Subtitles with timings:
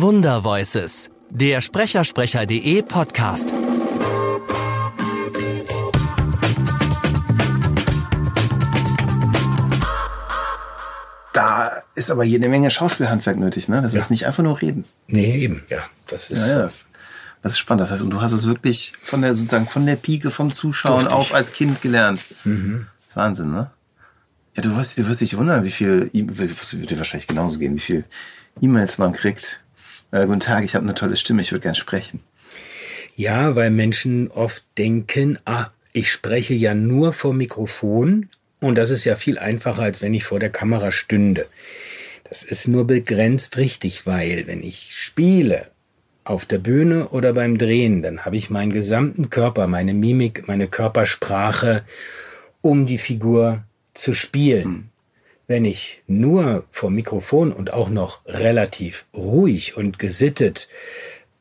[0.00, 3.52] Wundervoices, der Sprechersprecher.de Podcast.
[11.32, 13.82] Da ist aber jede Menge Schauspielhandwerk nötig, ne?
[13.82, 14.00] Das Ja.
[14.00, 14.84] ist nicht einfach nur reden.
[15.06, 15.78] Nee, eben, ja.
[16.08, 16.58] Das ist Ja, ja.
[16.62, 16.86] Das,
[17.42, 17.82] das ist spannend.
[17.82, 20.92] Das heißt, und du hast es wirklich von der sozusagen von der Pike, vom Zuschauen
[21.02, 21.14] Durfte ich.
[21.14, 22.34] auf als Kind gelernt.
[22.44, 22.86] Mhm.
[23.02, 23.70] Das ist Wahnsinn, ne?
[24.56, 27.76] Ja, du wirst, du wirst dich wundern, wie viel, E- wird dir wahrscheinlich genauso gehen,
[27.76, 28.04] wie viel
[28.60, 29.60] E-Mails man kriegt.
[30.10, 32.20] Äh, guten Tag, ich habe eine tolle Stimme, ich würde gern sprechen.
[33.14, 38.28] Ja, weil Menschen oft denken, ah, ich spreche ja nur vor Mikrofon
[38.60, 41.46] und das ist ja viel einfacher, als wenn ich vor der Kamera stünde.
[42.28, 45.66] Das ist nur begrenzt richtig, weil wenn ich spiele
[46.24, 50.68] auf der Bühne oder beim Drehen, dann habe ich meinen gesamten Körper, meine Mimik, meine
[50.68, 51.84] Körpersprache,
[52.62, 53.64] um die Figur
[53.94, 54.90] zu spielen.
[55.48, 60.68] Wenn ich nur vor Mikrofon und auch noch relativ ruhig und gesittet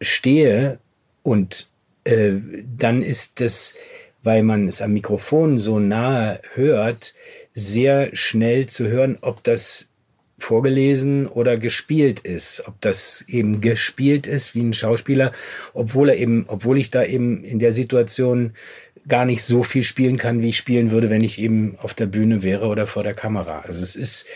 [0.00, 0.78] stehe
[1.24, 1.68] und
[2.04, 2.34] äh,
[2.78, 3.74] dann ist das,
[4.22, 7.14] weil man es am Mikrofon so nahe hört,
[7.50, 9.88] sehr schnell zu hören, ob das
[10.38, 15.32] vorgelesen oder gespielt ist, ob das eben gespielt ist wie ein Schauspieler,
[15.72, 18.52] obwohl er eben, obwohl ich da eben in der Situation
[19.08, 22.06] gar nicht so viel spielen kann, wie ich spielen würde, wenn ich eben auf der
[22.06, 23.60] Bühne wäre oder vor der Kamera.
[23.66, 24.26] Also es ist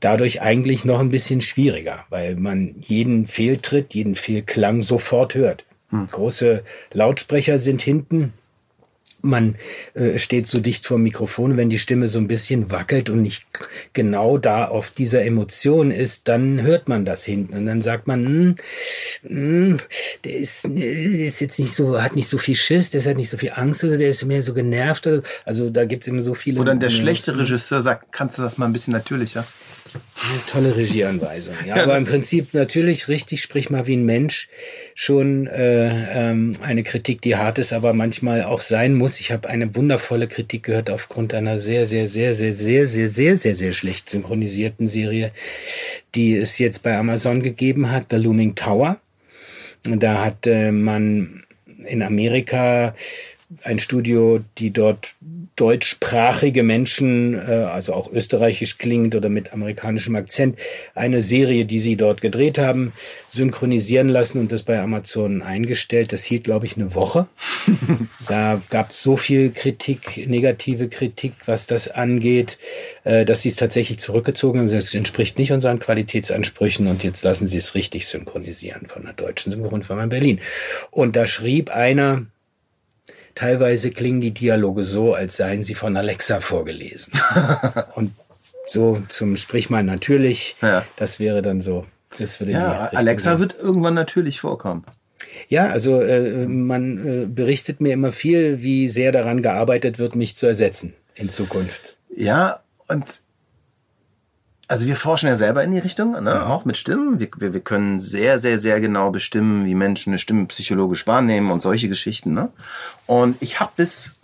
[0.00, 5.64] dadurch eigentlich noch ein bisschen schwieriger, weil man jeden Fehltritt, jeden Fehlklang sofort hört.
[6.10, 8.32] Große Lautsprecher sind hinten.
[9.22, 9.56] Man
[9.94, 13.22] äh, steht so dicht vor dem Mikrofon, wenn die Stimme so ein bisschen wackelt und
[13.22, 13.44] nicht
[13.92, 18.24] genau da auf dieser Emotion ist, dann hört man das hinten und dann sagt man,
[18.24, 18.56] hm,
[19.26, 19.76] hm,
[20.24, 23.30] der ist, der ist jetzt nicht so, hat nicht so viel Schiss, der hat nicht
[23.30, 26.34] so viel Angst oder der ist mehr so genervt oder also da gibt's immer so
[26.34, 26.60] viele.
[26.60, 27.00] Oder der Nuancen.
[27.00, 29.44] schlechte Regisseur sagt, kannst du das mal ein bisschen natürlicher?
[29.94, 31.54] Eine tolle Regieanweisung.
[31.66, 34.48] Ja, aber im Prinzip natürlich richtig, sprich mal wie ein Mensch.
[34.94, 39.20] Schon äh, ähm, eine Kritik, die hart ist, aber manchmal auch sein muss.
[39.20, 43.36] Ich habe eine wundervolle Kritik gehört aufgrund einer sehr, sehr, sehr, sehr, sehr, sehr, sehr,
[43.36, 45.32] sehr, sehr schlecht synchronisierten Serie,
[46.14, 48.98] die es jetzt bei Amazon gegeben hat, The Looming Tower.
[49.84, 51.44] Da hat äh, man
[51.84, 52.94] in Amerika
[53.64, 55.14] ein Studio, die dort
[55.56, 60.58] deutschsprachige Menschen, äh, also auch österreichisch klingend oder mit amerikanischem Akzent,
[60.94, 62.92] eine Serie, die sie dort gedreht haben,
[63.28, 66.12] synchronisieren lassen und das bei Amazon eingestellt.
[66.12, 67.26] Das hielt, glaube ich, eine Woche.
[68.28, 72.58] da gab es so viel Kritik, negative Kritik, was das angeht,
[73.04, 74.66] äh, dass sie es tatsächlich zurückgezogen haben.
[74.66, 79.52] Es entspricht nicht unseren Qualitätsansprüchen und jetzt lassen sie es richtig synchronisieren von der deutschen
[79.52, 80.40] Synchronfirma in Berlin.
[80.90, 82.26] Und da schrieb einer,
[83.34, 87.12] Teilweise klingen die Dialoge so, als seien sie von Alexa vorgelesen.
[87.94, 88.12] Und
[88.66, 90.84] so zum Sprich mal natürlich, Ja.
[90.96, 91.86] das wäre dann so.
[92.18, 94.84] Das würde Ja, Alexa wird irgendwann natürlich vorkommen.
[95.48, 100.36] Ja, also äh, man äh, berichtet mir immer viel, wie sehr daran gearbeitet wird, mich
[100.36, 101.96] zu ersetzen in Zukunft.
[102.14, 103.04] Ja, und
[104.72, 106.46] also wir forschen ja selber in die Richtung, ne?
[106.46, 107.20] auch mit Stimmen.
[107.20, 111.50] Wir, wir, wir können sehr, sehr, sehr genau bestimmen, wie Menschen eine Stimme psychologisch wahrnehmen
[111.50, 112.32] und solche Geschichten.
[112.32, 112.48] Ne?
[113.06, 114.14] Und ich habe bis,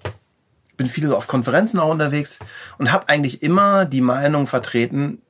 [0.79, 2.39] bin viel so auf Konferenzen auch unterwegs
[2.79, 5.21] und habe eigentlich immer die Meinung vertreten,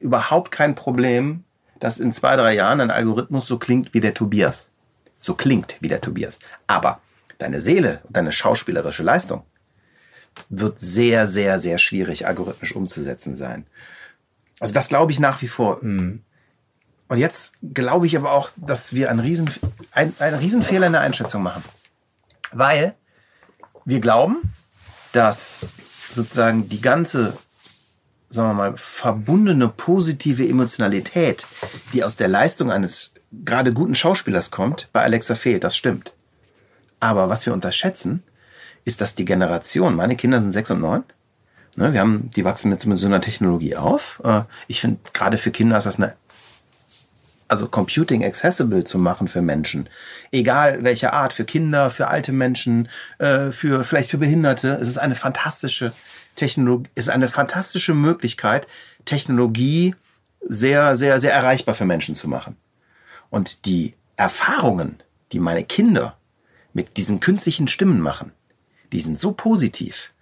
[0.00, 1.44] überhaupt kein Problem,
[1.78, 4.72] dass in zwei, drei Jahren ein Algorithmus so klingt wie der Tobias.
[5.20, 6.40] So klingt wie der Tobias.
[6.66, 6.98] Aber
[7.38, 9.44] deine Seele und deine schauspielerische Leistung
[10.48, 13.68] wird sehr, sehr, sehr schwierig algorithmisch umzusetzen sein.
[14.60, 15.82] Also das glaube ich nach wie vor.
[17.08, 19.50] Und jetzt glaube ich aber auch, dass wir einen, Riesen,
[19.92, 21.64] ein, einen Riesenfehler in der Einschätzung machen.
[22.52, 22.94] Weil
[23.84, 24.52] wir glauben,
[25.12, 25.66] dass
[26.10, 27.36] sozusagen die ganze,
[28.28, 31.46] sagen wir mal, verbundene positive Emotionalität,
[31.92, 33.12] die aus der Leistung eines
[33.44, 35.64] gerade guten Schauspielers kommt, bei Alexa fehlt.
[35.64, 36.12] Das stimmt.
[37.00, 38.22] Aber was wir unterschätzen,
[38.84, 41.04] ist, dass die Generation, meine Kinder sind sechs und neun,
[41.76, 44.20] ne, wir haben, die wachsen mit, mit so einer Technologie auf.
[44.24, 46.14] Äh, ich finde, gerade für Kinder ist das eine,
[47.48, 49.88] also Computing accessible zu machen für Menschen.
[50.32, 52.88] Egal welche Art, für Kinder, für alte Menschen,
[53.18, 54.78] äh, für, vielleicht für Behinderte.
[54.80, 55.92] Es ist eine fantastische
[56.36, 58.66] Technologie, ist eine fantastische Möglichkeit,
[59.04, 59.94] Technologie
[60.46, 62.56] sehr, sehr, sehr erreichbar für Menschen zu machen.
[63.30, 66.16] Und die Erfahrungen, die meine Kinder
[66.72, 68.32] mit diesen künstlichen Stimmen machen,
[68.92, 70.13] die sind so positiv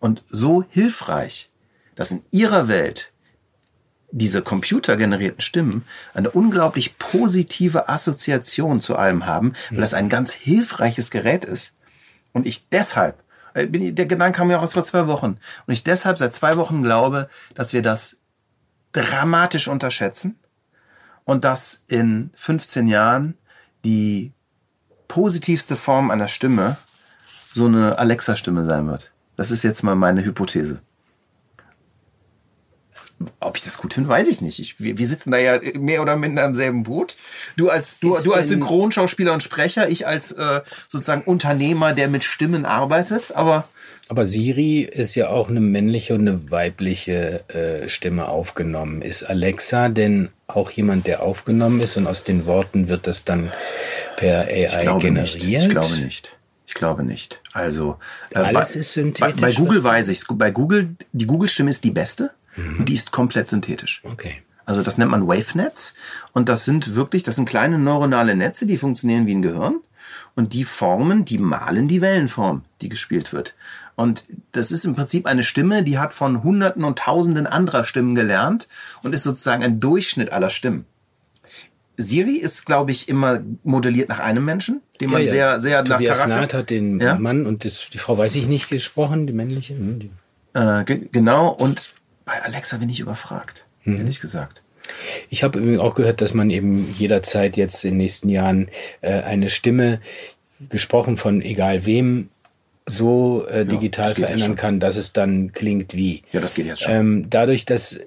[0.00, 1.50] und so hilfreich,
[1.94, 3.12] dass in ihrer Welt
[4.10, 11.10] diese computergenerierten Stimmen eine unglaublich positive Assoziation zu allem haben, weil das ein ganz hilfreiches
[11.10, 11.76] Gerät ist.
[12.32, 13.22] Und ich deshalb,
[13.54, 16.56] äh, der Gedanke kam mir auch erst vor zwei Wochen, und ich deshalb seit zwei
[16.56, 18.18] Wochen glaube, dass wir das
[18.92, 20.36] dramatisch unterschätzen
[21.24, 23.36] und dass in 15 Jahren
[23.84, 24.32] die
[25.06, 26.76] positivste Form einer Stimme
[27.52, 29.12] so eine Alexa-Stimme sein wird.
[29.40, 30.82] Das ist jetzt mal meine Hypothese.
[33.38, 34.58] Ob ich das gut finde, weiß ich nicht.
[34.58, 37.16] Ich, wir, wir sitzen da ja mehr oder minder im selben Boot.
[37.56, 42.22] Du als du, du als Synchronschauspieler und Sprecher, ich als äh, sozusagen Unternehmer, der mit
[42.22, 43.34] Stimmen arbeitet.
[43.34, 43.66] Aber
[44.10, 49.00] aber Siri ist ja auch eine männliche und eine weibliche äh, Stimme aufgenommen.
[49.00, 53.50] Ist Alexa denn auch jemand, der aufgenommen ist und aus den Worten wird das dann
[54.18, 55.16] per AI ich generiert?
[55.16, 55.44] Nicht.
[55.44, 56.36] Ich glaube nicht.
[56.70, 57.40] Ich glaube nicht.
[57.52, 57.98] Also
[58.30, 59.40] äh, alles bei, ist synthetisch.
[59.40, 62.78] Bei, bei Google weiß ich Bei Google die Google-Stimme ist die beste mhm.
[62.78, 64.02] und die ist komplett synthetisch.
[64.04, 64.42] Okay.
[64.66, 65.94] Also das nennt man WaveNets
[66.32, 69.80] und das sind wirklich, das sind kleine neuronale Netze, die funktionieren wie ein Gehirn
[70.36, 73.56] und die formen, die malen die Wellenform, die gespielt wird.
[73.96, 74.22] Und
[74.52, 78.68] das ist im Prinzip eine Stimme, die hat von Hunderten und Tausenden anderer Stimmen gelernt
[79.02, 80.86] und ist sozusagen ein Durchschnitt aller Stimmen.
[82.00, 85.32] Siri ist, glaube ich, immer modelliert nach einem Menschen, den man ja, ja.
[85.32, 86.40] sehr, sehr Tobias nach Charakter...
[86.40, 87.14] Naht hat den ja?
[87.16, 89.74] Mann und das, die Frau weiß ich nicht gesprochen, die männliche.
[89.74, 90.10] Hm, die.
[90.54, 91.94] Äh, genau, und
[92.24, 93.98] bei Alexa bin ich überfragt, mhm.
[93.98, 94.62] ehrlich gesagt.
[95.28, 98.68] Ich habe auch gehört, dass man eben jederzeit jetzt in den nächsten Jahren
[99.02, 100.00] äh, eine Stimme
[100.68, 102.28] gesprochen von egal wem
[102.86, 106.22] so äh, digital ja, verändern kann, dass es dann klingt wie.
[106.32, 106.92] Ja, das geht jetzt schon.
[106.92, 108.00] Ähm, dadurch, dass,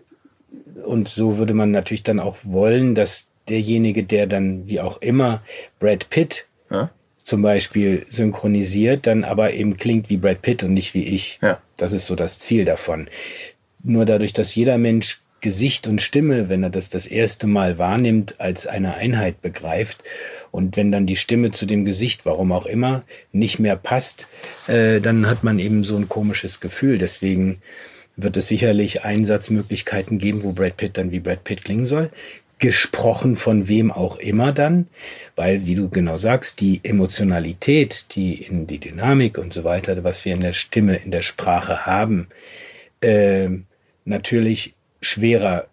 [0.84, 5.42] und so würde man natürlich dann auch wollen, dass derjenige, der dann wie auch immer
[5.80, 6.90] Brad Pitt ja?
[7.24, 11.40] zum Beispiel synchronisiert, dann aber eben klingt wie Brad Pitt und nicht wie ich.
[11.42, 11.60] Ja.
[11.78, 13.08] Das ist so das Ziel davon.
[13.84, 18.40] Nur dadurch, dass jeder Mensch Gesicht und Stimme, wenn er das das erste Mal wahrnimmt,
[18.40, 20.02] als eine Einheit begreift.
[20.52, 23.04] Und wenn dann die Stimme zu dem Gesicht, warum auch immer,
[23.34, 24.30] nicht mehr passt,
[24.68, 26.98] äh, dann hat man eben so ein komisches Gefühl.
[26.98, 27.62] Deswegen
[28.16, 32.10] wird es sicherlich Einsatzmöglichkeiten geben, wo Brad Pitt dann wie Brad Pitt klingen soll.
[32.64, 34.88] Gesprochen von wem auch immer dann,
[35.36, 40.24] weil, wie du genau sagst, die Emotionalität, die in die Dynamik und so weiter, was
[40.24, 42.30] wir in der Stimme, in der Sprache haben,
[43.02, 43.50] äh,
[44.06, 45.68] natürlich schwerer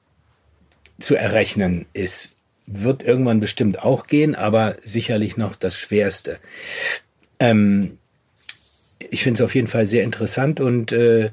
[0.98, 2.34] zu errechnen ist.
[2.66, 6.40] Wird irgendwann bestimmt auch gehen, aber sicherlich noch das Schwerste.
[7.38, 7.98] Ähm,
[9.10, 11.30] ich finde es auf jeden Fall sehr interessant und äh,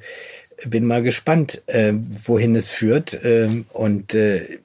[0.68, 3.20] bin mal gespannt, äh, wohin es führt.
[3.24, 4.60] Ähm, und äh,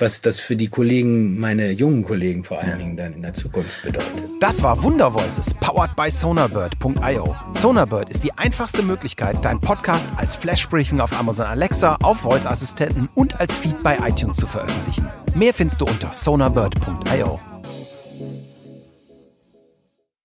[0.00, 3.82] was das für die Kollegen, meine jungen Kollegen vor allen Dingen dann in der Zukunft
[3.82, 4.12] bedeutet.
[4.40, 7.36] Das war Wundervoices, powered by Sonarbird.io.
[7.54, 13.40] Sonarbird ist die einfachste Möglichkeit, deinen Podcast als Flashbriefing auf Amazon Alexa, auf Voice-Assistenten und
[13.40, 15.08] als Feed bei iTunes zu veröffentlichen.
[15.34, 17.57] Mehr findest du unter sonarbird.io.